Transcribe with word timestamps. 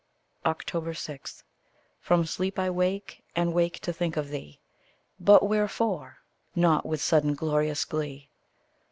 6. 0.41 1.43
From 1.99 2.25
sleep 2.25 2.57
I 2.57 2.71
wake, 2.71 3.23
and 3.35 3.53
wake 3.53 3.77
to 3.81 3.93
think 3.93 4.17
of 4.17 4.29
thee. 4.29 4.59
But 5.19 5.43
wherefore 5.47 6.21
not 6.55 6.87
with 6.87 7.03
sudden 7.03 7.35
glorious 7.35 7.85
glee? 7.85 8.31